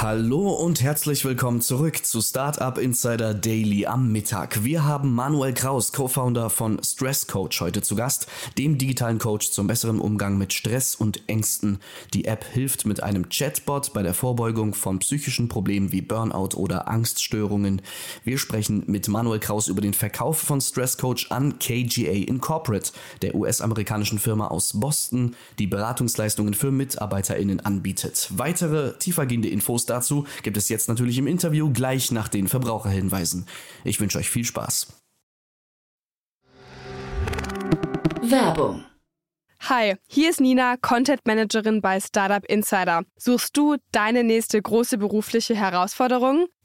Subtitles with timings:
[0.00, 4.62] Hallo und herzlich willkommen zurück zu Startup Insider Daily am Mittag.
[4.62, 9.66] Wir haben Manuel Kraus, Co-Founder von Stress Coach, heute zu Gast, dem digitalen Coach zum
[9.66, 11.80] besseren Umgang mit Stress und Ängsten.
[12.14, 16.86] Die App hilft mit einem Chatbot bei der Vorbeugung von psychischen Problemen wie Burnout oder
[16.86, 17.82] Angststörungen.
[18.22, 22.92] Wir sprechen mit Manuel Kraus über den Verkauf von Stress Coach an KGA Incorporate,
[23.22, 28.28] der US-amerikanischen Firma aus Boston, die Beratungsleistungen für MitarbeiterInnen anbietet.
[28.36, 33.46] Weitere tiefergehende Infos dazu gibt es jetzt natürlich im Interview gleich nach den Verbraucherhinweisen.
[33.84, 34.88] Ich wünsche euch viel Spaß.
[38.22, 38.84] Werbung.
[39.60, 43.02] Hi, hier ist Nina, Content Managerin bei Startup Insider.
[43.16, 46.46] Suchst du deine nächste große berufliche Herausforderung?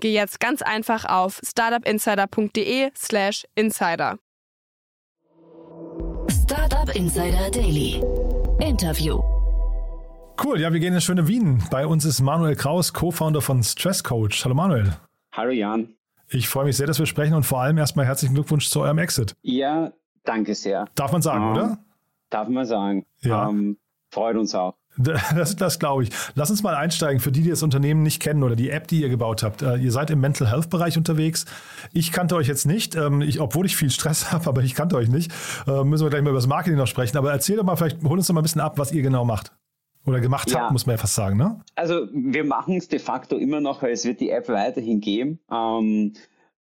[0.00, 4.18] geh jetzt ganz einfach auf startupinsider.de/slash insider.
[6.28, 8.02] Startup Insider Daily.
[8.60, 9.20] Interview.
[10.42, 11.62] Cool, ja, wir gehen in schöne Wien.
[11.70, 14.44] Bei uns ist Manuel Kraus, Co-Founder von Stress Coach.
[14.44, 14.96] Hallo Manuel.
[15.32, 15.94] Hallo Jan.
[16.28, 18.98] Ich freue mich sehr, dass wir sprechen und vor allem erstmal herzlichen Glückwunsch zu eurem
[18.98, 19.34] Exit.
[19.42, 19.92] Ja,
[20.24, 20.86] danke sehr.
[20.94, 21.78] Darf man sagen, Ähm, oder?
[22.30, 23.06] Darf man sagen.
[23.20, 23.48] Ja.
[23.48, 23.78] Ähm,
[24.10, 24.74] freut uns auch.
[25.34, 26.10] Das, das glaube ich.
[26.34, 29.00] Lass uns mal einsteigen für die, die das Unternehmen nicht kennen oder die App, die
[29.00, 29.62] ihr gebaut habt.
[29.62, 31.46] Äh, ihr seid im Mental Health Bereich unterwegs.
[31.92, 34.96] Ich kannte euch jetzt nicht, ähm, ich, obwohl ich viel Stress habe, aber ich kannte
[34.96, 35.32] euch nicht.
[35.66, 37.16] Äh, müssen wir gleich mal über das Marketing noch sprechen.
[37.16, 39.24] Aber erzähl doch mal, vielleicht hol uns doch mal ein bisschen ab, was ihr genau
[39.24, 39.52] macht.
[40.06, 40.60] Oder gemacht Ja.
[40.60, 41.60] habt, muss man ja fast sagen, ne?
[41.76, 45.40] Also wir machen es de facto immer noch, weil es wird die App weiterhin geben.
[45.52, 46.14] Ähm,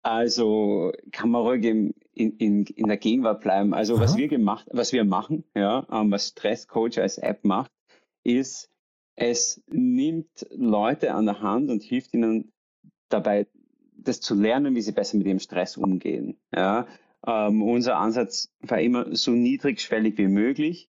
[0.03, 3.73] also kann man ruhig im, in, in, in der Gegenwart bleiben.
[3.73, 4.19] Also was Aha.
[4.19, 7.71] wir gemacht, was wir machen, ja, ähm, was Stress Coach als App macht,
[8.25, 8.69] ist,
[9.15, 12.51] es nimmt Leute an der Hand und hilft ihnen
[13.09, 13.47] dabei,
[13.93, 16.37] das zu lernen, wie sie besser mit dem Stress umgehen.
[16.53, 16.87] Ja.
[17.25, 20.89] Ähm, unser Ansatz war immer so niedrigschwellig wie möglich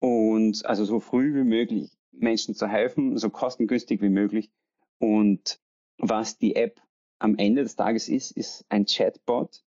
[0.00, 4.50] und also so früh wie möglich Menschen zu helfen, so kostengünstig wie möglich.
[4.98, 5.60] Und
[5.98, 6.80] was die App
[7.18, 9.62] am Ende des Tages ist, ist ein Chatbot.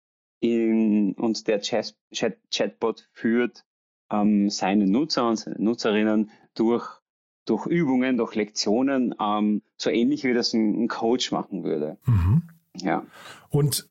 [0.40, 3.64] In, und der Chat, Chat, Chatbot führt
[4.10, 6.99] ähm, seine Nutzer und seine Nutzerinnen durch,
[7.50, 11.96] durch Übungen, durch Lektionen, ähm, so ähnlich wie das ein, ein Coach machen würde.
[12.06, 12.42] Mhm.
[12.76, 13.04] Ja.
[13.48, 13.88] Und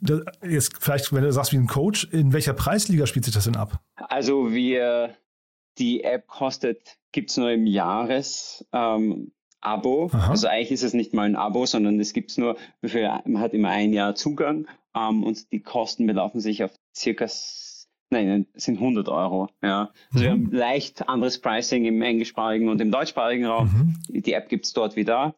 [0.00, 3.44] das, jetzt vielleicht, wenn du sagst wie ein Coach, in welcher Preisliga spielt sich das
[3.44, 3.80] denn ab?
[3.96, 5.14] Also wir,
[5.78, 10.10] die App kostet, gibt's nur im Jahres, ähm, Abo.
[10.12, 10.30] Aha.
[10.30, 13.54] Also eigentlich ist es nicht mal ein Abo, sondern es gibt's nur, für, man hat
[13.54, 17.26] immer ein Jahr Zugang ähm, und die Kosten belaufen sich auf circa,
[18.12, 19.48] nein, es sind 100 Euro.
[19.62, 19.90] Ja.
[20.12, 20.46] Also wir Mhm.
[20.46, 23.96] haben leicht anderes Pricing im englischsprachigen und im deutschsprachigen Raum.
[24.08, 24.22] Mhm.
[24.22, 25.34] Die App gibt's dort wie da.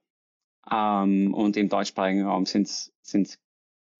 [0.70, 3.38] Ähm, und im deutschsprachigen Raum sind's sind's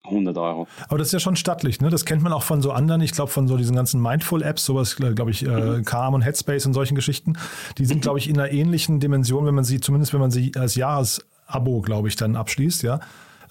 [0.03, 0.67] 100 Euro.
[0.87, 1.89] Aber das ist ja schon stattlich, ne?
[1.89, 4.95] Das kennt man auch von so anderen, ich glaube von so diesen ganzen Mindful-Apps, sowas,
[4.97, 7.33] glaube ich, äh, Calm und Headspace und solchen Geschichten.
[7.79, 10.51] Die sind, glaube ich, in einer ähnlichen Dimension, wenn man sie, zumindest wenn man sie
[10.55, 12.99] als Jahresabo, glaube ich, dann abschließt, ja.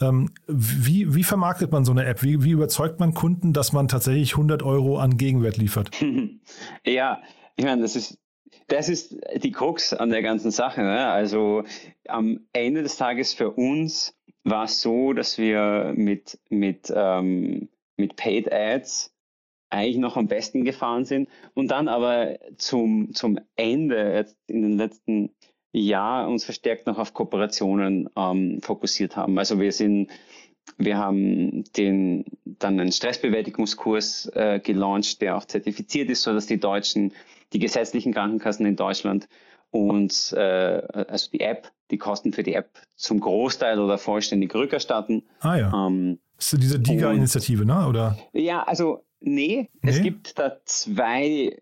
[0.04, 2.22] Ähm, wie, wie vermarktet man so eine App?
[2.22, 5.90] Wie, wie überzeugt man Kunden, dass man tatsächlich 100 Euro an Gegenwert liefert?
[6.86, 7.22] Ja,
[7.56, 8.18] ich meine, das ist,
[8.68, 10.82] das ist die Krux an der ganzen Sache.
[10.82, 11.06] Ne?
[11.06, 11.64] Also
[12.08, 18.16] am Ende des Tages für uns war es so, dass wir mit, mit, ähm, mit
[18.16, 19.14] Paid Ads
[19.70, 24.78] eigentlich noch am besten gefahren sind und dann aber zum, zum Ende jetzt in den
[24.78, 25.30] letzten
[25.80, 29.38] Jahr uns verstärkt noch auf Kooperationen ähm, fokussiert haben.
[29.38, 30.10] Also wir sind
[30.78, 36.58] wir haben den, dann einen Stressbewältigungskurs äh, gelauncht, der auch zertifiziert ist, so dass die
[36.58, 37.12] Deutschen,
[37.52, 39.28] die gesetzlichen Krankenkassen in Deutschland
[39.70, 45.22] und äh, also die App, die Kosten für die App zum Großteil oder vollständig rückerstatten.
[45.40, 45.86] Ah ja.
[45.86, 47.86] Ähm, ist diese DIGA-Initiative, ne?
[47.86, 48.16] Oder?
[48.32, 50.02] ja, also nee, es Nee?
[50.02, 51.58] gibt da zwei äh,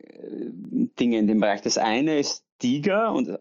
[0.99, 1.63] Dinge in dem Bereich.
[1.63, 3.39] Das eine ist DIGA und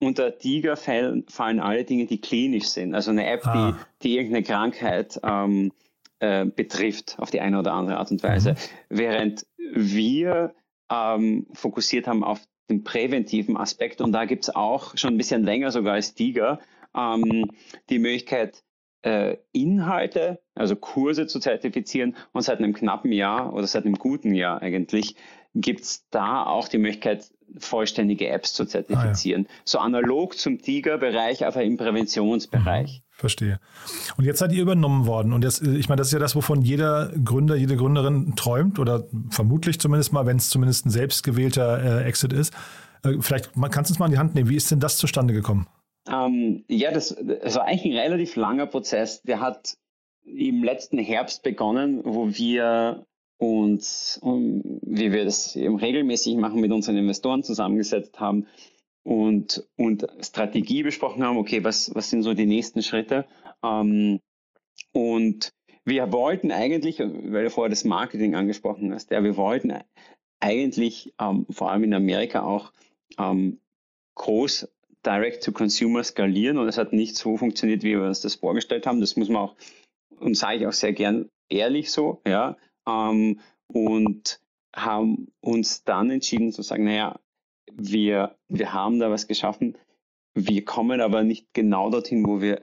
[0.00, 2.94] unter DIGA fallen, fallen alle Dinge, die klinisch sind.
[2.94, 3.78] Also eine App, Ah.
[4.02, 5.72] die, die irgendeine Krankheit ähm,
[6.20, 8.52] äh, betrifft auf die eine oder andere Art und Weise.
[8.52, 8.56] Mhm.
[8.88, 10.54] Während wir
[10.90, 15.44] ähm, fokussiert haben auf den präventiven Aspekt und da gibt es auch schon ein bisschen
[15.44, 16.60] länger sogar als Tiger
[16.96, 17.50] ähm,
[17.90, 18.62] die Möglichkeit,
[19.02, 24.34] äh, Inhalte, also Kurse zu zertifizieren und seit einem knappen Jahr oder seit einem guten
[24.34, 25.14] Jahr eigentlich
[25.54, 29.46] gibt es da auch die Möglichkeit, vollständige Apps zu zertifizieren.
[29.48, 29.60] Ah, ja.
[29.64, 33.02] So analog zum Tiger-Bereich, aber im Präventionsbereich.
[33.04, 33.60] Mhm, verstehe.
[34.16, 35.32] Und jetzt seid ihr übernommen worden.
[35.32, 39.04] Und jetzt, ich meine, das ist ja das, wovon jeder Gründer, jede Gründerin träumt oder
[39.30, 42.52] vermutlich zumindest mal, wenn es zumindest ein selbstgewählter äh, Exit ist.
[43.04, 44.48] Äh, vielleicht kannst du uns mal in die Hand nehmen.
[44.48, 45.68] Wie ist denn das zustande gekommen?
[46.08, 49.22] Ähm, ja, das, das war eigentlich ein relativ langer Prozess.
[49.22, 49.76] Der hat
[50.24, 53.06] im letzten Herbst begonnen, wo wir
[53.44, 58.46] uns, wie wir das eben regelmäßig machen, mit unseren Investoren zusammengesetzt haben
[59.02, 63.26] und, und Strategie besprochen haben, okay, was, was sind so die nächsten Schritte?
[63.62, 64.20] Ähm,
[64.92, 65.52] und
[65.84, 69.74] wir wollten eigentlich, weil du vorher das Marketing angesprochen hast, ja, wir wollten
[70.40, 72.72] eigentlich ähm, vor allem in Amerika auch
[73.18, 73.60] ähm,
[74.14, 74.68] groß
[75.04, 79.00] Direct-to-Consumer skalieren und es hat nicht so funktioniert, wie wir uns das vorgestellt haben.
[79.00, 79.56] Das muss man auch,
[80.18, 82.56] und sage ich auch sehr gern ehrlich so, ja.
[82.86, 84.40] Ähm, und
[84.74, 87.18] haben uns dann entschieden zu sagen, naja,
[87.72, 89.76] wir, wir haben da was geschaffen,
[90.34, 92.62] wir kommen aber nicht genau dorthin, wo wir,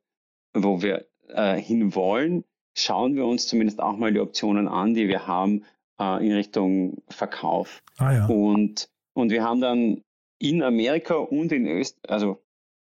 [0.53, 2.44] wo wir äh, hinwollen.
[2.77, 5.63] Schauen wir uns zumindest auch mal die Optionen an, die wir haben
[6.00, 7.81] äh, in Richtung Verkauf.
[7.97, 8.25] Ah, ja.
[8.27, 10.03] und, und wir haben dann
[10.39, 12.41] in Amerika und in Österreich, also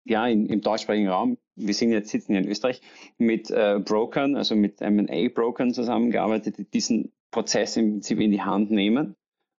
[0.04, 2.80] ja, in, im deutschsprachigen Raum, wir sind jetzt sitzen hier in Österreich,
[3.18, 8.70] mit äh, Brokern, also mit M&A-Brokern zusammengearbeitet, die diesen Prozess im Prinzip in die Hand
[8.70, 9.14] nehmen.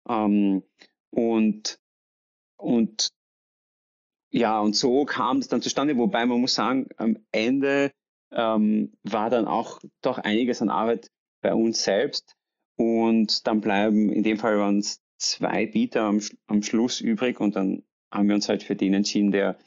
[0.09, 0.63] Ähm,
[1.12, 1.79] und,
[2.57, 3.12] und
[4.31, 7.91] ja, und so kam es dann zustande, wobei man muss sagen, am Ende
[8.31, 12.35] ähm, war dann auch doch einiges an Arbeit bei uns selbst.
[12.77, 17.56] Und dann bleiben, in dem Fall waren es zwei Bieter am, am Schluss übrig und
[17.56, 19.57] dann haben wir uns halt für den entschieden, der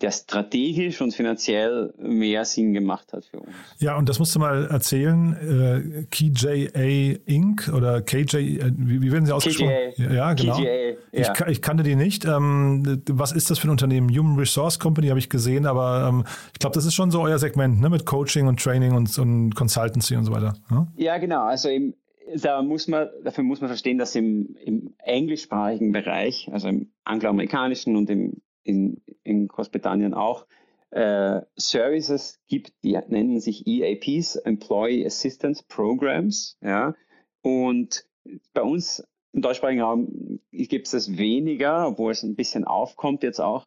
[0.00, 3.50] der strategisch und finanziell mehr Sinn gemacht hat für uns.
[3.78, 5.32] Ja, und das musst du mal erzählen.
[5.34, 7.68] Äh, KJA Inc.
[7.74, 9.72] oder KJ, äh, wie, wie, werden sie ausgesprochen?
[9.96, 10.12] KJA.
[10.12, 10.56] Ja, genau.
[10.56, 10.70] KJA,
[11.12, 11.32] ja.
[11.32, 12.24] Ich, ich, kannte die nicht.
[12.24, 14.08] Ähm, was ist das für ein Unternehmen?
[14.10, 17.38] Human Resource Company habe ich gesehen, aber ähm, ich glaube, das ist schon so euer
[17.38, 17.90] Segment, ne?
[17.90, 20.54] mit Coaching und Training und, und Consultancy und so weiter.
[20.70, 21.42] Ja, ja genau.
[21.44, 21.94] Also im,
[22.36, 27.96] da muss man, dafür muss man verstehen, dass im, im englischsprachigen Bereich, also im angloamerikanischen
[27.96, 30.46] und im in, in Großbritannien auch,
[30.90, 36.56] äh, Services gibt, die nennen sich EAPs, Employee Assistance Programs.
[36.62, 36.94] Ja?
[37.42, 38.06] Und
[38.52, 43.40] bei uns im deutschsprachigen Raum gibt es das weniger, obwohl es ein bisschen aufkommt jetzt
[43.40, 43.64] auch.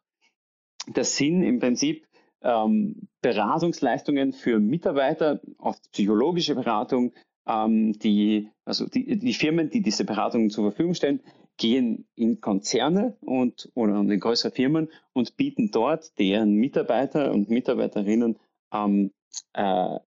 [0.92, 2.06] Das sind im Prinzip
[2.42, 7.12] ähm, Beratungsleistungen für Mitarbeiter, oft psychologische Beratung,
[7.46, 11.20] ähm, die, also die, die Firmen, die diese Beratungen zur Verfügung stellen,
[11.58, 18.38] gehen in Konzerne und oder in größere Firmen und bieten dort deren Mitarbeiter und Mitarbeiterinnen
[18.72, 19.12] ähm,
[19.52, 19.98] äh,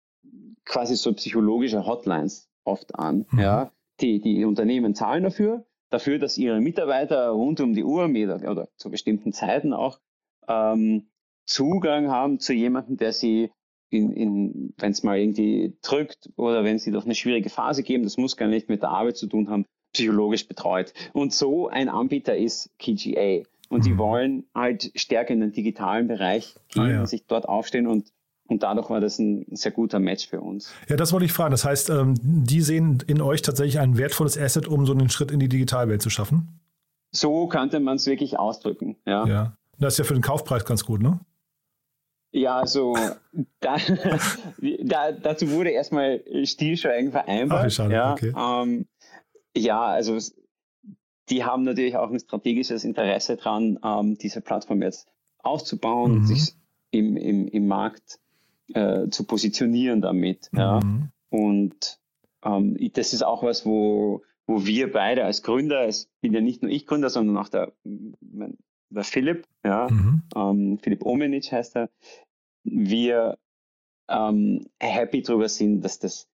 [0.66, 3.26] quasi so psychologische Hotlines oft an.
[3.32, 3.40] Mhm.
[3.40, 3.72] Ja,
[4.02, 8.68] die, die Unternehmen zahlen dafür, dafür, dass ihre Mitarbeiter rund um die Uhr oder, oder
[8.76, 10.00] zu bestimmten Zeiten auch
[10.48, 11.08] ähm,
[11.46, 13.52] Zugang haben zu jemandem, der sie
[13.90, 18.04] in, in wenn es mal irgendwie drückt oder wenn sie durch eine schwierige Phase geben,
[18.04, 20.94] das muss gar nicht mit der Arbeit zu tun haben, psychologisch betreut.
[21.14, 23.44] Und so ein Anbieter ist KGA.
[23.70, 23.84] Und mhm.
[23.84, 27.06] die wollen halt stärker in den digitalen Bereich gehen, ah, ja.
[27.06, 28.12] sich dort aufstehen und
[28.48, 30.72] und dadurch war das ein sehr guter Match für uns.
[30.88, 31.50] Ja, das wollte ich fragen.
[31.50, 35.32] Das heißt, ähm, die sehen in euch tatsächlich ein wertvolles Asset, um so einen Schritt
[35.32, 36.60] in die Digitalwelt zu schaffen?
[37.12, 39.26] So könnte man es wirklich ausdrücken, ja.
[39.26, 41.20] Ja, das ist ja für den Kaufpreis ganz gut, ne?
[42.32, 42.96] Ja, also
[43.62, 43.78] da,
[44.84, 47.66] da, dazu wurde erstmal Stillschweigen vereinbart.
[47.66, 47.94] Ach, schade.
[47.94, 48.34] Ja, okay.
[48.38, 48.86] ähm,
[49.56, 50.18] ja, also
[51.30, 55.08] die haben natürlich auch ein strategisches Interesse daran, ähm, diese Plattform jetzt
[55.40, 56.18] auszubauen mhm.
[56.18, 56.56] und sich
[56.92, 58.20] im, im, im Markt
[58.74, 60.50] äh, zu positionieren damit.
[60.52, 60.60] Mhm.
[60.60, 60.80] Ja.
[61.30, 62.00] Und
[62.44, 66.62] ähm, das ist auch was, wo, wo wir beide als Gründer, es bin ja nicht
[66.62, 70.24] nur ich Gründer, sondern auch der, der Philipp, ja, mhm.
[70.36, 71.90] ähm, Philipp Omenic heißt er,
[72.64, 73.38] wir
[74.08, 76.28] ähm, happy darüber sind, dass das,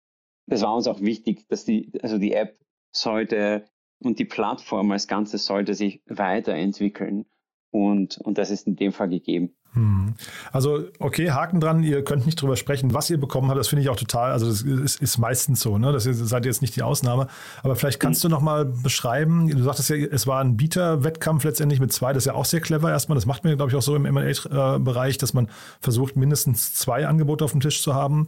[0.48, 2.61] das war uns auch wichtig, dass die, also die App
[2.91, 3.65] sollte
[4.00, 7.25] und die Plattform als Ganzes sollte sich weiterentwickeln.
[7.71, 9.55] Und, und das ist in dem Fall gegeben.
[9.74, 10.15] Hm.
[10.51, 13.83] Also, okay, Haken dran, ihr könnt nicht drüber sprechen, was ihr bekommen habt, das finde
[13.83, 15.93] ich auch total, also das ist, ist meistens so, ne?
[15.93, 17.27] Das seid jetzt nicht die Ausnahme.
[17.63, 18.29] Aber vielleicht kannst mhm.
[18.29, 22.27] du nochmal beschreiben, du sagtest ja, es war ein Bieterwettkampf letztendlich mit zwei, das ist
[22.27, 23.15] ja auch sehr clever erstmal.
[23.15, 25.48] Das macht man, glaube ich, auch so im MA-Bereich, dass man
[25.79, 28.27] versucht, mindestens zwei Angebote auf dem Tisch zu haben.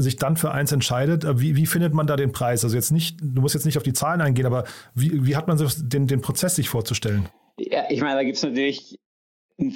[0.00, 2.64] Sich dann für eins entscheidet, äh, wie, wie findet man da den Preis?
[2.64, 4.64] Also jetzt nicht, du musst jetzt nicht auf die Zahlen eingehen, aber
[4.94, 7.28] wie, wie hat man den, den Prozess sich vorzustellen?
[7.58, 8.98] Ja, ich meine, da gibt es natürlich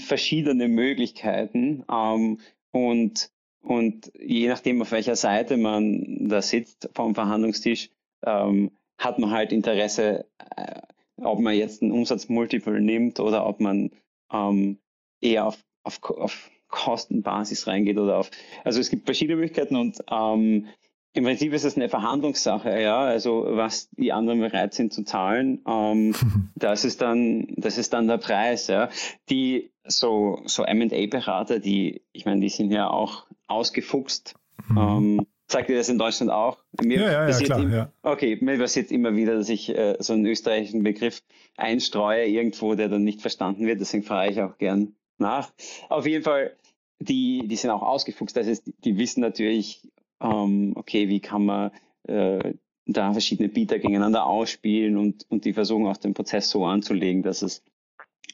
[0.06, 2.40] verschiedene Möglichkeiten ähm,
[2.72, 7.90] und, und je nachdem, auf welcher Seite man da sitzt vom Verhandlungstisch,
[8.24, 10.26] ähm, hat man halt Interesse,
[10.56, 10.80] äh,
[11.16, 13.90] ob man jetzt ein Umsatzmultiple nimmt oder ob man
[14.32, 14.78] ähm,
[15.20, 18.30] eher auf, auf, auf Kostenbasis reingeht oder auf.
[18.64, 20.66] Also es gibt verschiedene Möglichkeiten und ähm,
[21.12, 22.98] im Prinzip ist es eine Verhandlungssache, ja.
[22.98, 26.14] Also was die anderen bereit sind zu zahlen, ähm,
[26.56, 28.90] das ist dann, das ist dann der Preis, ja.
[29.30, 34.34] Die so so M&A-Berater, die, ich meine, die sind ja auch ausgefuchst.
[34.68, 34.78] Mhm.
[34.78, 36.56] Ähm, Sagt ihr das in Deutschland auch?
[36.82, 37.92] Mir ja, ja, ja, klar, im, ja.
[38.02, 41.22] Okay, mir passiert immer wieder, dass ich äh, so einen österreichischen Begriff
[41.56, 43.78] einstreue irgendwo, der dann nicht verstanden wird.
[43.78, 45.52] Deswegen frage ich auch gern nach.
[45.90, 46.56] Auf jeden Fall,
[46.98, 48.36] die, die sind auch ausgefuchst.
[48.36, 49.88] Das heißt, die wissen natürlich,
[50.20, 51.70] ähm, okay, wie kann man
[52.04, 52.54] äh,
[52.86, 57.42] da verschiedene Bieter gegeneinander ausspielen und, und die versuchen auch den Prozess so anzulegen, dass
[57.42, 57.62] es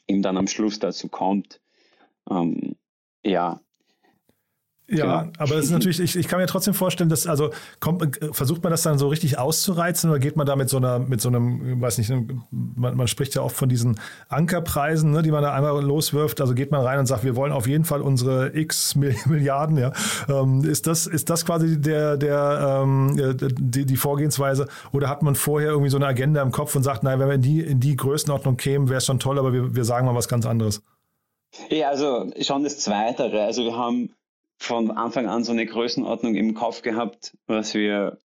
[0.07, 1.61] eben dann am Schluss dazu kommt.
[2.29, 2.75] Ähm,
[3.23, 3.61] ja,
[4.91, 5.33] ja, genau.
[5.37, 8.71] aber es ist natürlich, ich, ich kann mir trotzdem vorstellen, dass, also kommt, versucht man
[8.71, 11.81] das dann so richtig auszureizen oder geht man da mit so einer, mit so einem,
[11.81, 12.11] weiß nicht,
[12.51, 16.41] man, man spricht ja oft von diesen Ankerpreisen, ne, die man da einmal loswirft.
[16.41, 18.95] Also geht man rein und sagt, wir wollen auf jeden Fall unsere X
[19.25, 19.93] Milliarden, ja.
[20.27, 24.67] Ähm, ist das, ist das quasi der, der, ähm, die, die Vorgehensweise?
[24.91, 27.35] Oder hat man vorher irgendwie so eine Agenda im Kopf und sagt, nein, wenn wir
[27.35, 30.15] in die, in die Größenordnung kämen, wäre es schon toll, aber wir, wir sagen mal
[30.15, 30.81] was ganz anderes?
[31.69, 33.43] Ja, also schon das Zweitere.
[33.43, 34.09] Also wir haben
[34.61, 38.19] von Anfang an so eine Größenordnung im Kopf gehabt, was wir,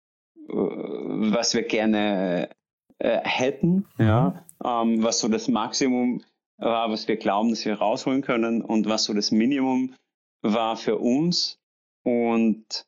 [0.48, 2.50] was wir gerne
[2.98, 6.24] äh, hätten, ja, ähm, was so das Maximum
[6.58, 9.94] war, was wir glauben, dass wir rausholen können und was so das Minimum
[10.42, 11.60] war für uns.
[12.02, 12.88] Und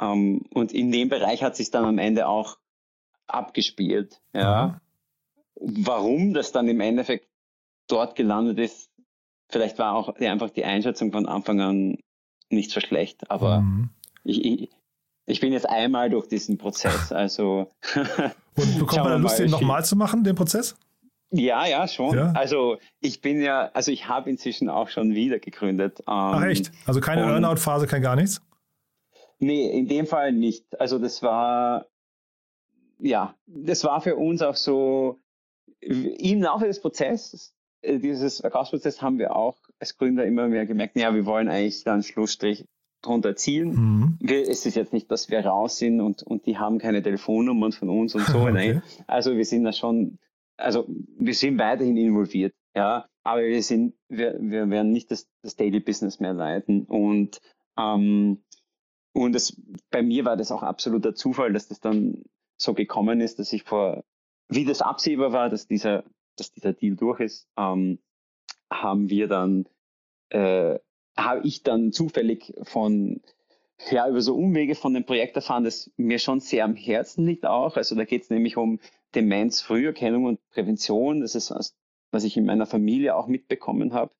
[0.00, 2.56] ähm, und in dem Bereich hat sich dann am Ende auch
[3.26, 4.80] abgespielt, ja.
[5.58, 7.28] Warum das dann im Endeffekt
[7.88, 8.90] dort gelandet ist,
[9.48, 11.98] vielleicht war auch einfach die Einschätzung von Anfang an
[12.50, 13.90] nicht so schlecht, aber mhm.
[14.24, 14.70] ich, ich,
[15.26, 17.68] ich, bin jetzt einmal durch diesen Prozess, also.
[18.56, 20.76] Und bekommt man da Lust, den nochmal zu machen, den Prozess?
[21.30, 22.16] Ja, ja, schon.
[22.16, 22.32] Ja?
[22.32, 26.00] Also ich bin ja, also ich habe inzwischen auch schon wieder gegründet.
[26.00, 26.70] Ähm, Ach echt?
[26.86, 28.40] Also keine Earnout-Phase, kein gar nichts?
[29.38, 30.80] Nee, in dem Fall nicht.
[30.80, 31.86] Also das war,
[32.98, 35.20] ja, das war für uns auch so,
[35.80, 40.96] im Laufe des Prozesses, äh, dieses Verkaufsprozess haben wir auch als Gründer immer mehr gemerkt,
[40.96, 42.66] ja, wir wollen eigentlich dann Schlussstrich
[43.02, 43.68] drunter zielen.
[43.68, 44.18] Mhm.
[44.20, 47.72] Wir, es ist jetzt nicht, dass wir raus sind und, und die haben keine Telefonnummern
[47.72, 48.40] von uns und so.
[48.42, 48.52] okay.
[48.52, 48.82] Nein.
[49.06, 50.18] Also wir sind da schon,
[50.56, 50.86] also
[51.18, 55.80] wir sind weiterhin involviert, ja, aber wir sind, wir, wir werden nicht das, das Daily
[55.80, 56.84] Business mehr leiten.
[56.84, 57.40] Und,
[57.78, 58.42] ähm,
[59.12, 62.22] und das, bei mir war das auch absoluter Zufall, dass das dann
[62.56, 64.04] so gekommen ist, dass ich vor,
[64.48, 66.04] wie das absehbar war, dass dieser,
[66.36, 67.98] dass dieser Deal durch ist, ähm,
[68.72, 69.68] haben wir dann,
[70.30, 70.78] äh,
[71.16, 73.20] habe ich dann zufällig von,
[73.90, 77.46] ja, über so Umwege von dem Projekt erfahren, das mir schon sehr am Herzen liegt
[77.46, 77.76] auch.
[77.76, 78.80] Also da geht es nämlich um
[79.14, 81.20] Demenz-Früherkennung und Prävention.
[81.20, 81.74] Das ist was,
[82.10, 84.12] was ich in meiner Familie auch mitbekommen habe.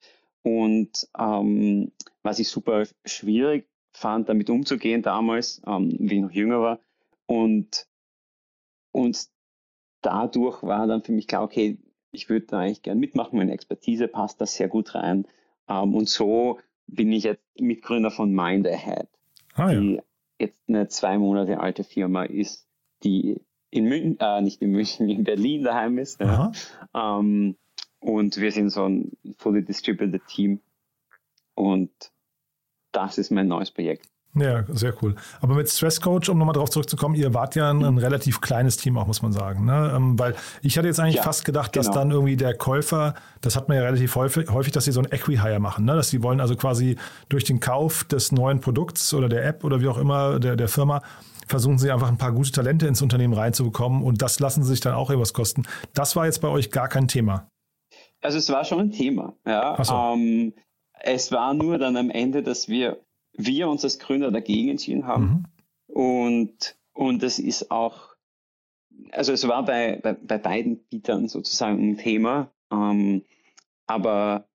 [0.43, 6.61] Und ähm, was ich super schwierig fand, damit umzugehen damals, ähm, wie ich noch jünger
[6.61, 6.81] war.
[7.27, 7.89] Und,
[8.93, 9.27] und
[10.03, 11.79] dadurch war dann für mich klar, okay,
[12.17, 15.27] ich würde da eigentlich gern mitmachen, meine Expertise passt da sehr gut rein.
[15.69, 19.09] Ähm, und so bin ich jetzt Mitgründer von Mind Ahead,
[19.55, 19.81] ah, ja.
[19.81, 20.01] die
[20.39, 22.67] jetzt eine zwei Monate alte Firma ist,
[23.05, 26.21] die in München, äh, nicht in München, in Berlin daheim ist.
[26.21, 26.53] Ja.
[26.95, 27.57] Ähm,
[28.01, 30.61] und wir sind so ein fully distributed Team.
[31.55, 31.91] Und
[32.93, 34.09] das ist mein neues Projekt.
[34.39, 35.15] Ja, sehr cool.
[35.41, 38.77] Aber mit Stress Coach, um nochmal darauf zurückzukommen, ihr wart ja ein, ein, relativ kleines
[38.77, 39.65] Team auch, muss man sagen.
[39.65, 39.93] Ne?
[39.97, 41.99] Ähm, weil ich hatte jetzt eigentlich ja, fast gedacht, dass genau.
[41.99, 45.07] dann irgendwie der Käufer, das hat man ja relativ häufig, häufig dass sie so ein
[45.11, 45.95] Equihire machen, ne?
[45.95, 46.97] dass sie wollen also quasi
[47.31, 50.69] durch den Kauf des neuen Produkts oder der App oder wie auch immer der, der
[50.69, 51.01] Firma,
[51.47, 54.81] versuchen sie einfach ein paar gute Talente ins Unternehmen reinzubekommen und das lassen sie sich
[54.81, 55.63] dann auch etwas kosten.
[55.95, 57.49] Das war jetzt bei euch gar kein Thema.
[58.21, 59.83] Also es war schon ein Thema, ja.
[59.83, 59.95] So.
[59.95, 60.53] Ähm,
[61.01, 63.01] es war nur dann am Ende, dass wir
[63.37, 65.47] wir uns als Gründer dagegen entschieden haben.
[65.89, 65.95] Mhm.
[65.95, 68.15] Und, und das ist auch,
[69.13, 73.25] also es war bei, bei, bei beiden Bietern sozusagen ein Thema, ähm,
[73.87, 74.49] aber,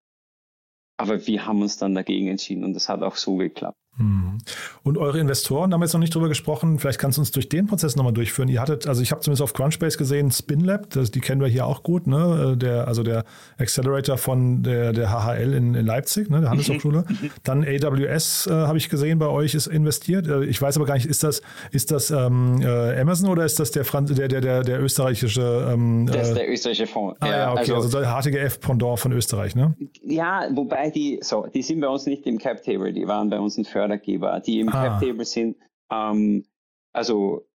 [0.97, 3.80] aber wir haben uns dann dagegen entschieden und das hat auch so geklappt.
[3.97, 4.37] Mhm.
[4.83, 7.31] Und eure Investoren, da haben wir jetzt noch nicht drüber gesprochen, vielleicht kannst du uns
[7.31, 8.47] durch den Prozess nochmal durchführen.
[8.47, 11.65] Ihr hattet, also ich habe zumindest auf Crunchbase gesehen, SpinLab, das, die kennen wir hier
[11.65, 12.55] auch gut, ne?
[12.57, 13.25] Der, also der
[13.57, 16.41] Accelerator von der, der HHL in, in Leipzig, ne?
[16.41, 17.05] der Handelshochschule.
[17.43, 20.27] Dann AWS äh, habe ich gesehen, bei euch ist investiert.
[20.27, 23.59] Äh, ich weiß aber gar nicht, ist das, ist das ähm, äh, Amazon oder ist
[23.59, 27.17] das der, Franz der, der, der, der österreichische ähm, Das ist äh, der österreichische Fonds.
[27.19, 29.75] Ah, ja, okay, also, also der HTGF-Pendant von Österreich, ne?
[30.03, 33.39] Ja, wobei die, so, die sind bei uns nicht im Cap Table, die waren bei
[33.39, 34.71] uns ein Fördergeber, die im ah.
[34.71, 35.57] Cap Table sind.
[35.91, 36.45] Ähm,
[36.93, 37.47] also,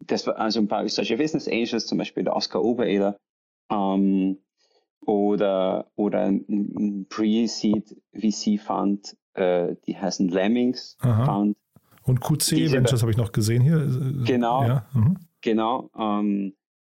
[0.00, 3.18] das war also ein paar österreichische Business Angels, zum Beispiel der Oscar Obereder,
[3.70, 4.38] ähm,
[5.00, 11.24] oder, oder ein Pre-Seed VC Fund, äh, die heißen Lemmings Aha.
[11.24, 11.56] Fund.
[12.02, 13.78] Und QC Diese, Ventures habe ich noch gesehen hier.
[14.24, 14.64] Genau.
[14.64, 14.86] Ja.
[14.94, 15.18] Mhm.
[15.40, 15.90] Genau.
[15.98, 16.54] Ähm,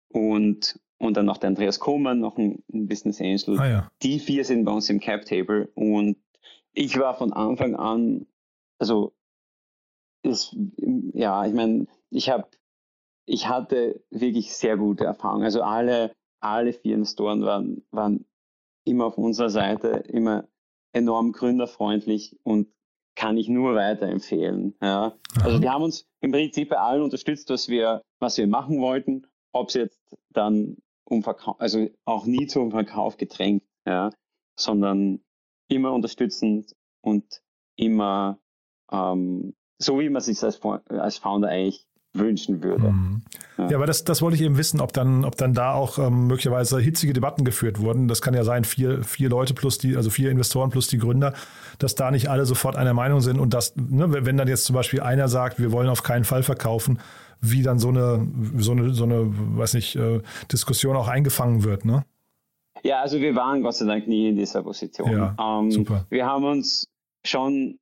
[0.10, 3.60] und, und dann noch der Andreas Kohmann, noch ein, ein Business Angel.
[3.60, 3.92] Ah, ja.
[4.04, 6.16] Die vier sind bei uns im Cap Table und
[6.74, 8.28] ich war von Anfang an,
[8.80, 9.14] also
[10.24, 10.56] ist,
[11.14, 12.48] ja, ich meine, ich habe,
[13.26, 15.44] ich hatte wirklich sehr gute Erfahrungen.
[15.44, 18.26] Also alle, alle vier Investoren waren, waren
[18.86, 20.48] immer auf unserer Seite, immer
[20.94, 22.68] enorm gründerfreundlich und
[23.16, 24.76] kann ich nur weiterempfehlen.
[24.82, 25.18] Ja.
[25.44, 29.28] Also wir haben uns im Prinzip bei allen unterstützt, was wir, was wir machen wollten,
[29.54, 30.00] ob es jetzt
[30.30, 34.12] dann um Verkauf, also auch nie zum Verkauf gedrängt, ja,
[34.58, 35.22] sondern
[35.72, 37.42] immer unterstützend und
[37.76, 38.40] immer
[38.92, 40.60] ähm, so, wie man sich als,
[40.90, 42.90] als Founder eigentlich wünschen würde.
[42.90, 43.22] Mhm.
[43.58, 43.70] Ja.
[43.70, 46.28] ja, aber das, das wollte ich eben wissen, ob dann, ob dann da auch ähm,
[46.28, 48.08] möglicherweise hitzige Debatten geführt wurden.
[48.08, 51.34] Das kann ja sein, vier, vier Leute plus die, also vier Investoren plus die Gründer,
[51.80, 54.76] dass da nicht alle sofort einer Meinung sind und dass, ne, wenn dann jetzt zum
[54.76, 57.00] Beispiel einer sagt, wir wollen auf keinen Fall verkaufen,
[57.40, 61.86] wie dann so eine, so eine, so eine, weiß nicht, äh, Diskussion auch eingefangen wird,
[61.86, 62.04] ne?
[62.84, 65.12] Ja, also wir waren Gott sei Dank nie in dieser Position.
[65.12, 66.06] Ja, ähm, super.
[66.10, 66.90] Wir haben uns
[67.24, 67.80] schon,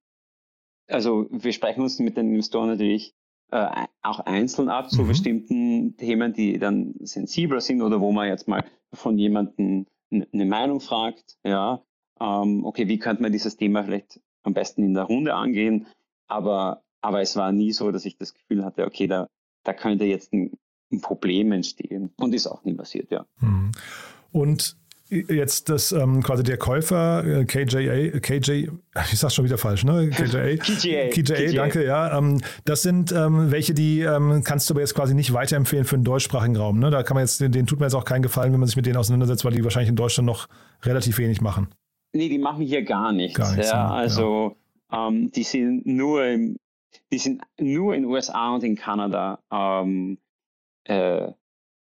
[0.88, 3.14] also wir sprechen uns mit den Investoren natürlich
[3.52, 5.08] äh, auch einzeln ab zu mhm.
[5.08, 8.64] bestimmten Themen, die dann sensibler sind oder wo man jetzt mal
[8.94, 11.38] von jemandem eine Meinung fragt.
[11.44, 11.82] Ja,
[12.20, 15.88] ähm, okay, wie könnte man dieses Thema vielleicht am besten in der Runde angehen?
[16.28, 19.28] Aber, aber es war nie so, dass ich das Gefühl hatte, okay, da,
[19.64, 20.52] da könnte jetzt ein,
[20.92, 22.12] ein Problem entstehen.
[22.18, 23.26] Und ist auch nie passiert, ja.
[23.40, 23.72] Mhm.
[24.32, 24.78] Und
[25.10, 28.70] jetzt das ähm, quasi der Käufer äh, KJA, KJ,
[29.12, 30.10] ich sag's schon wieder falsch, ne?
[30.14, 32.18] KJA, KJA, KJA, danke, ja.
[32.18, 35.98] Ähm, das sind ähm, welche, die ähm, kannst du aber jetzt quasi nicht weiterempfehlen für
[35.98, 36.80] den deutschsprachigen Raum.
[36.80, 36.92] Ne?
[36.92, 38.86] Da kann man jetzt, denen tut mir jetzt auch keinen Gefallen, wenn man sich mit
[38.86, 40.48] denen auseinandersetzt, weil die wahrscheinlich in Deutschland noch
[40.84, 41.70] relativ wenig machen.
[42.14, 43.38] Nee, die machen hier gar nichts.
[43.38, 44.56] Gar nichts ja, also
[44.92, 45.08] ja.
[45.08, 46.58] Ähm, die sind nur im,
[47.12, 50.18] die sind nur in USA und in Kanada ähm,
[50.86, 51.32] äh,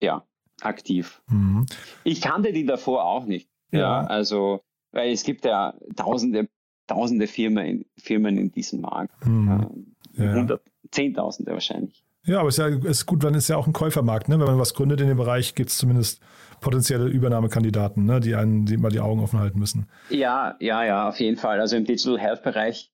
[0.00, 0.24] ja,
[0.60, 1.22] aktiv.
[1.28, 1.66] Mhm.
[2.04, 3.48] Ich kannte die davor auch nicht.
[3.70, 3.78] Ja.
[3.78, 4.06] ja.
[4.06, 6.48] also, weil es gibt ja tausende,
[6.86, 9.26] tausende Firmen in, Firmen in diesem Markt.
[9.26, 9.94] Mhm.
[10.14, 10.34] Ja.
[10.34, 12.04] Hundert, Zehntausende wahrscheinlich.
[12.24, 14.28] Ja, aber es ist ja ist gut, dann ist ja auch ein Käufermarkt.
[14.28, 14.38] Ne?
[14.38, 16.20] Wenn man was gründet in dem Bereich, gibt es zumindest
[16.60, 18.20] potenzielle Übernahmekandidaten, ne?
[18.20, 19.88] die einen die mal die Augen offen halten müssen.
[20.10, 21.60] Ja, ja, ja, auf jeden Fall.
[21.60, 22.92] Also im Digital Health Bereich,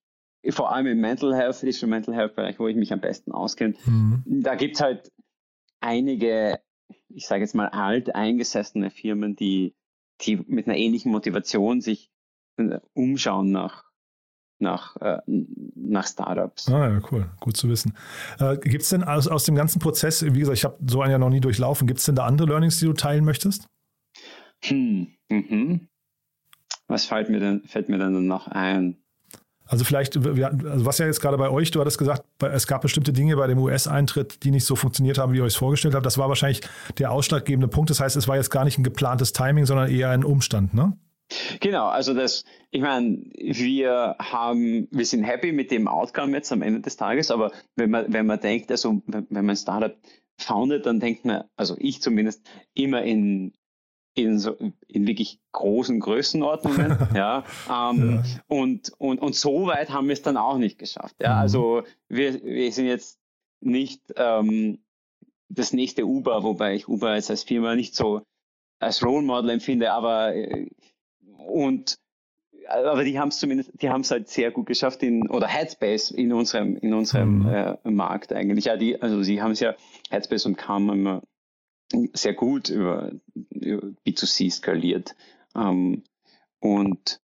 [0.51, 3.75] vor allem im Mental Health, Digital Mental Health Bereich, wo ich mich am besten auskenne,
[3.87, 4.23] mhm.
[4.27, 5.11] da gibt es halt
[5.81, 6.61] einige
[7.09, 9.75] ich sage jetzt mal, alt eingesessene Firmen, die,
[10.23, 12.11] die mit einer ähnlichen Motivation sich
[12.57, 13.85] äh, umschauen nach,
[14.59, 16.69] nach, äh, nach Startups.
[16.69, 17.95] Ah ja, cool, gut zu wissen.
[18.39, 21.13] Äh, gibt es denn aus, aus dem ganzen Prozess, wie gesagt, ich habe so einen
[21.13, 23.69] ja noch nie durchlaufen, gibt es denn da andere Learnings, die du teilen möchtest?
[24.63, 25.89] Hm, mhm.
[26.87, 29.04] Was fällt mir denn, fällt mir denn noch ein?
[29.67, 33.13] Also vielleicht, also was ja jetzt gerade bei euch, du hattest gesagt, es gab bestimmte
[33.13, 36.05] Dinge bei dem US-Eintritt, die nicht so funktioniert haben, wie ihr euch vorgestellt habt.
[36.05, 36.61] Das war wahrscheinlich
[36.99, 37.89] der ausschlaggebende Punkt.
[37.89, 40.97] Das heißt, es war jetzt gar nicht ein geplantes Timing, sondern eher ein Umstand, ne?
[41.61, 46.61] Genau, also das, ich meine, wir haben, wir sind happy mit dem Outcome jetzt am
[46.61, 49.97] Ende des Tages, aber wenn man, wenn man denkt, also wenn man ein Startup
[50.39, 52.43] foundet, dann denkt man, also ich zumindest,
[52.75, 53.55] immer in
[54.15, 56.97] in, so, in wirklich großen Größenordnungen.
[57.15, 58.41] ja, ähm, ja.
[58.47, 61.17] Und, und, und so weit haben wir es dann auch nicht geschafft.
[61.21, 61.41] Ja, mhm.
[61.41, 63.19] also wir, wir sind jetzt
[63.61, 64.79] nicht ähm,
[65.49, 68.23] das nächste Uber, wobei ich Uber jetzt als Firma nicht so
[68.81, 70.69] als Role Model empfinde, aber äh,
[71.47, 71.99] und
[72.69, 76.11] aber die haben es zumindest, die haben es halt sehr gut geschafft in oder Headspace
[76.11, 77.49] in unserem in unserem mhm.
[77.49, 78.67] äh, Markt eigentlich.
[78.67, 79.75] Ja, die also sie haben es ja
[80.11, 81.23] Headspace und Calm immer
[82.13, 83.13] sehr gut über,
[83.51, 85.17] über B2C skaliert.
[85.55, 86.05] Ähm,
[86.61, 87.21] und,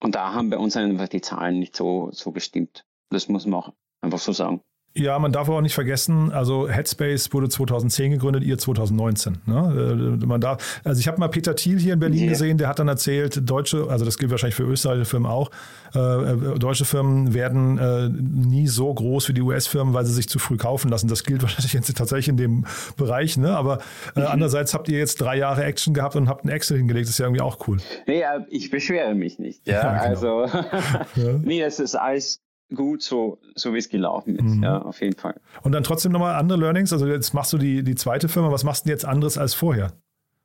[0.00, 2.84] und da haben bei uns einfach die Zahlen nicht so, so gestimmt.
[3.10, 4.62] Das muss man auch einfach so sagen.
[4.96, 9.38] Ja, man darf auch nicht vergessen, also Headspace wurde 2010 gegründet, ihr 2019.
[9.44, 10.18] Ne?
[10.22, 12.30] Äh, man darf, also ich habe mal Peter Thiel hier in Berlin yeah.
[12.30, 15.50] gesehen, der hat dann erzählt, deutsche, also das gilt wahrscheinlich für österreichische Firmen auch,
[15.94, 20.30] äh, äh deutsche Firmen werden äh, nie so groß wie die US-Firmen, weil sie sich
[20.30, 21.08] zu früh kaufen lassen.
[21.08, 22.64] Das gilt wahrscheinlich jetzt tatsächlich in dem
[22.96, 23.54] Bereich, ne?
[23.54, 23.80] aber
[24.14, 24.26] äh, mhm.
[24.28, 27.18] andererseits habt ihr jetzt drei Jahre Action gehabt und habt einen Excel hingelegt, das ist
[27.18, 27.78] ja irgendwie auch cool.
[28.06, 29.66] Nee, ich beschwere mich nicht.
[29.66, 30.04] Ja, ja genau.
[30.04, 30.46] also
[31.16, 31.32] ja.
[31.42, 32.40] nee, das ist alles
[32.74, 34.62] gut, so, so wie es gelaufen ist, mhm.
[34.62, 35.40] ja, auf jeden Fall.
[35.62, 36.92] Und dann trotzdem nochmal andere Learnings.
[36.92, 39.92] Also jetzt machst du die, die zweite Firma, was machst du jetzt anderes als vorher?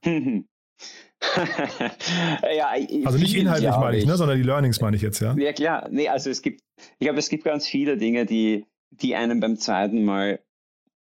[2.55, 2.67] ja,
[3.05, 5.35] also nicht inhaltlich meine ich, ne, sondern die Learnings meine ich jetzt, ja.
[5.35, 5.87] Ja, klar.
[5.91, 6.61] Nee, also es gibt,
[6.99, 10.39] ich glaube, es gibt ganz viele Dinge, die, die einem beim zweiten Mal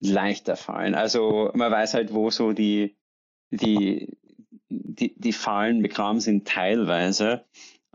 [0.01, 0.95] leichter fallen.
[0.95, 2.97] Also man weiß halt, wo so die,
[3.51, 4.17] die,
[4.69, 7.45] die, die Fallen begraben sind teilweise.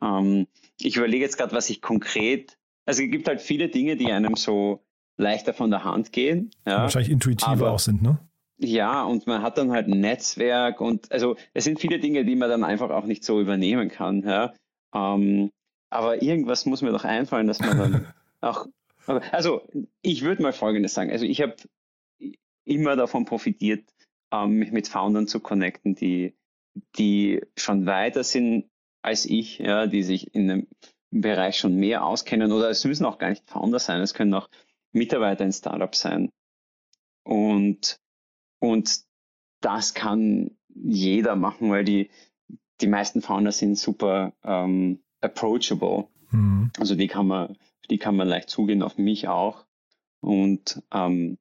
[0.02, 0.48] Ähm,
[0.80, 4.36] ich überlege jetzt gerade, was ich konkret also es gibt halt viele Dinge, die einem
[4.36, 4.82] so
[5.18, 6.52] leichter von der Hand gehen.
[6.66, 6.82] Ja.
[6.82, 8.20] Wahrscheinlich intuitiver Aber, auch sind, ne?
[8.58, 12.36] Ja, und man hat dann halt ein Netzwerk und also es sind viele Dinge, die
[12.36, 14.24] man dann einfach auch nicht so übernehmen kann.
[14.24, 14.54] Ja.
[14.94, 15.52] Ähm,
[15.90, 18.08] aber irgendwas muss mir doch einfallen, dass man dann
[18.42, 18.68] auch.
[19.32, 19.62] Also
[20.02, 21.12] ich würde mal Folgendes sagen.
[21.12, 21.56] Also ich habe
[22.64, 23.84] immer davon profitiert,
[24.32, 26.34] ähm, mich mit Foundern zu connecten, die,
[26.98, 28.66] die schon weiter sind
[29.02, 30.68] als ich, ja, die sich in einem
[31.12, 34.50] Bereich schon mehr auskennen oder es müssen auch gar nicht Founder sein, es können auch
[34.92, 36.32] Mitarbeiter in Startups sein.
[37.24, 38.00] Und,
[38.60, 39.02] und
[39.62, 42.10] das kann jeder machen, weil die,
[42.82, 46.08] die meisten Founder sind super ähm, approachable.
[46.32, 46.72] Mhm.
[46.78, 47.58] Also die kann man,
[47.90, 49.66] die kann man leicht zugehen, auf mich auch.
[50.22, 51.38] Und ähm,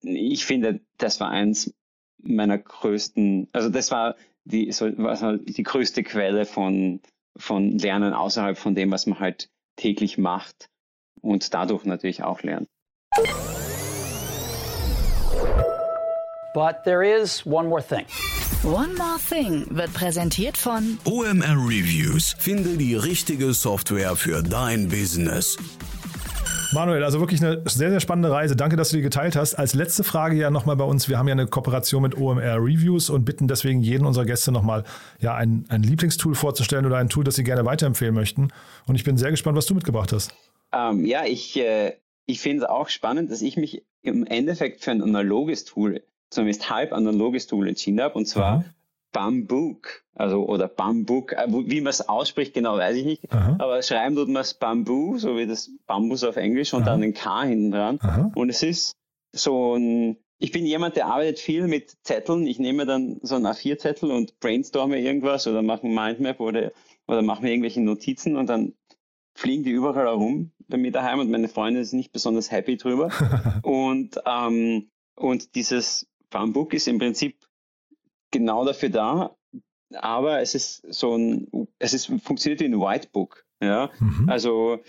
[0.00, 1.74] ich finde, das war eins
[2.18, 7.00] meiner größten, also das war die, so, war die größte Quelle von,
[7.36, 10.68] von Lernen außerhalb von dem, was man halt täglich macht
[11.20, 12.68] und dadurch natürlich auch lernt.
[16.54, 18.06] But there is one more thing.
[18.64, 22.36] One More Thing wird präsentiert von OMR Reviews.
[22.38, 25.56] Finde die richtige Software für dein Business.
[26.72, 28.56] Manuel, also wirklich eine sehr, sehr spannende Reise.
[28.56, 29.54] Danke, dass du die geteilt hast.
[29.54, 31.08] Als letzte Frage ja nochmal bei uns.
[31.08, 34.84] Wir haben ja eine Kooperation mit OMR Reviews und bitten deswegen jeden unserer Gäste nochmal
[35.20, 38.48] ja, ein, ein Lieblingstool vorzustellen oder ein Tool, das sie gerne weiterempfehlen möchten.
[38.86, 40.34] Und ich bin sehr gespannt, was du mitgebracht hast.
[40.72, 41.94] Ähm, ja, ich, äh,
[42.26, 46.70] ich finde es auch spannend, dass ich mich im Endeffekt für ein analoges Tool, zumindest
[46.70, 48.14] halb analoges Tool entschieden habe.
[48.14, 48.64] Und zwar mhm.
[49.12, 53.32] Bambook, also oder Bambuk, äh, wie man es ausspricht, genau weiß ich nicht.
[53.32, 53.56] Aha.
[53.58, 56.90] Aber schreiben tut man es Bamboo, so wie das Bambus auf Englisch und Aha.
[56.90, 57.98] dann ein K hinten dran.
[58.02, 58.32] Aha.
[58.34, 58.96] Und es ist
[59.32, 62.46] so ein, ich bin jemand, der arbeitet viel mit Zetteln.
[62.46, 66.72] Ich nehme dann so einen A4-Zettel und brainstorme irgendwas oder mache ein Mindmap oder,
[67.06, 68.74] oder mache mir irgendwelche Notizen und dann
[69.34, 73.10] fliegen die überall herum bei mir daheim und meine Freundin ist nicht besonders happy drüber.
[73.62, 77.36] und, ähm, und dieses Bambuk ist im Prinzip
[78.32, 79.36] genau dafür da,
[79.94, 83.44] aber es ist so ein, es ist, funktioniert wie ein Whitebook.
[83.62, 84.28] Ja, mhm.
[84.28, 84.80] also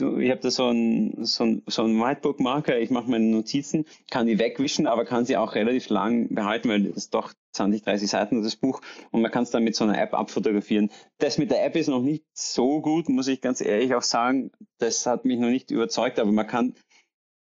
[0.00, 4.26] ich habe da so ein, so ein, so ein Whitebook-Marker, ich mache meine Notizen, kann
[4.26, 8.10] die wegwischen, aber kann sie auch relativ lang behalten, weil das ist doch 20, 30
[8.10, 8.80] Seiten das Buch
[9.12, 10.90] und man kann es dann mit so einer App abfotografieren.
[11.18, 14.50] Das mit der App ist noch nicht so gut, muss ich ganz ehrlich auch sagen.
[14.78, 16.74] Das hat mich noch nicht überzeugt, aber man kann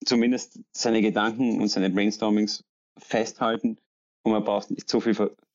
[0.04, 2.64] zumindest seine Gedanken und seine Brainstormings
[2.98, 3.78] festhalten
[4.24, 5.14] und man braucht nicht so viel,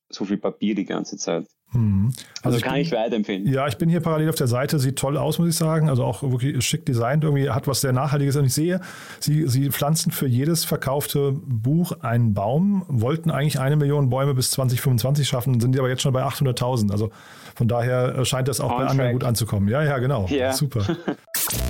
[0.09, 1.45] so viel Papier die ganze Zeit.
[1.73, 2.13] Mhm.
[2.41, 3.47] Also, also kann bin, ich weiterempfehlen.
[3.47, 5.89] Ja, ich bin hier parallel auf der Seite, sieht toll aus, muss ich sagen.
[5.89, 8.35] Also auch wirklich schick designt, irgendwie hat was sehr Nachhaltiges.
[8.37, 8.79] Und ich sehe,
[9.19, 14.51] sie, sie pflanzen für jedes verkaufte Buch einen Baum, wollten eigentlich eine Million Bäume bis
[14.51, 16.91] 2025 schaffen, sind aber jetzt schon bei 800.000.
[16.91, 17.11] Also
[17.55, 18.91] von daher scheint das auch On bei track.
[18.91, 19.67] anderen gut anzukommen.
[19.67, 20.27] Ja, ja, genau.
[20.29, 20.53] Yeah.
[20.53, 20.85] Super.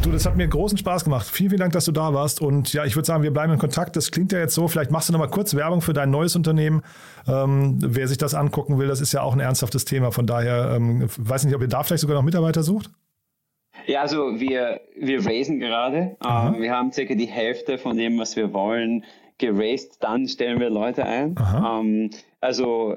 [0.00, 1.28] Du, das hat mir großen Spaß gemacht.
[1.30, 2.40] Vielen, vielen Dank, dass du da warst.
[2.40, 3.94] Und ja, ich würde sagen, wir bleiben in Kontakt.
[3.96, 4.68] Das klingt ja jetzt so.
[4.68, 6.80] Vielleicht machst du noch mal kurz Werbung für dein neues Unternehmen.
[7.26, 10.12] Ähm, wer sich das angucken will, das ist ja auch ein ernsthaftes Thema.
[10.12, 12.88] Von daher, ähm, weiß nicht, ob ihr da vielleicht sogar noch Mitarbeiter sucht?
[13.88, 16.16] Ja, also wir, wir raisen gerade.
[16.22, 19.04] Ähm, wir haben circa die Hälfte von dem, was wir wollen,
[19.38, 19.96] geraced.
[20.00, 21.34] Dann stellen wir Leute ein.
[21.66, 22.96] Ähm, also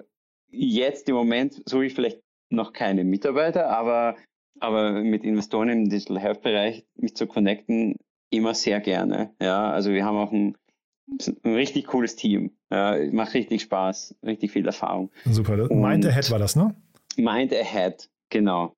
[0.49, 4.17] jetzt im Moment suche ich vielleicht noch keine Mitarbeiter, aber,
[4.60, 7.95] aber mit Investoren im Digital Health Bereich mich zu connecten,
[8.30, 9.34] immer sehr gerne.
[9.41, 10.58] Ja, also wir haben auch ein,
[11.43, 12.51] ein richtig cooles Team.
[12.69, 15.10] Ja, macht richtig Spaß, richtig viel Erfahrung.
[15.23, 15.73] Super.
[15.73, 16.75] Mind Ahead war das, ne?
[17.15, 18.73] Mind Ahead, genau.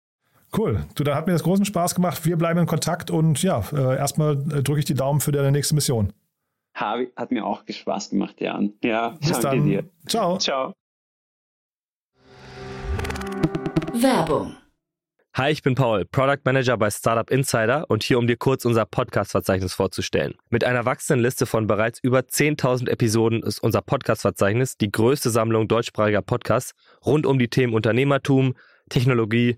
[0.56, 0.86] Cool.
[0.96, 2.26] Du, da hat mir das großen Spaß gemacht.
[2.26, 5.52] Wir bleiben in Kontakt und ja, äh, erstmal äh, drücke ich die Daumen für deine
[5.52, 6.14] nächste Mission.
[6.76, 8.74] hat mir auch Spaß gemacht, Jan.
[8.84, 9.66] Ja, Bis danke dann.
[9.66, 9.84] dir.
[10.08, 10.38] Ciao.
[10.38, 10.74] Ciao.
[13.94, 14.56] Werbung
[15.36, 18.86] Hi, ich bin Paul, Product Manager bei Startup Insider und hier, um dir kurz unser
[18.86, 20.36] Podcast-Verzeichnis vorzustellen.
[20.52, 25.68] Mit einer wachsenden Liste von bereits über 10.000 Episoden ist unser Podcast-Verzeichnis die größte Sammlung
[25.68, 28.54] deutschsprachiger Podcasts rund um die Themen Unternehmertum,
[28.90, 29.58] Technologie,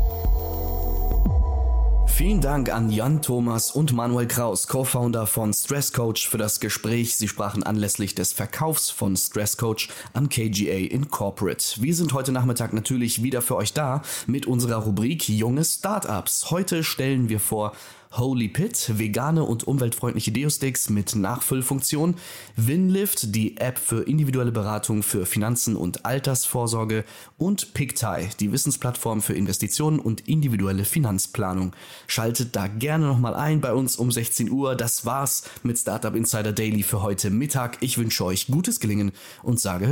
[2.13, 7.15] Vielen Dank an Jan Thomas und Manuel Kraus, Co-Founder von Stress Coach, für das Gespräch.
[7.15, 11.81] Sie sprachen anlässlich des Verkaufs von Stress Coach an KGA Incorporate.
[11.81, 16.51] Wir sind heute Nachmittag natürlich wieder für euch da mit unserer Rubrik Junge Startups.
[16.51, 17.73] Heute stellen wir vor
[18.13, 22.15] Holy Pit, vegane und umweltfreundliche Deosticks mit Nachfüllfunktion,
[22.55, 27.05] Winlift, die App für individuelle Beratung für Finanzen und Altersvorsorge
[27.37, 31.73] und PickTie, die Wissensplattform für Investitionen und individuelle Finanzplanung.
[32.07, 34.75] Schaltet da gerne nochmal ein bei uns um 16 Uhr.
[34.75, 37.77] Das war's mit Startup Insider Daily für heute Mittag.
[37.81, 39.11] Ich wünsche euch gutes Gelingen
[39.43, 39.91] und sage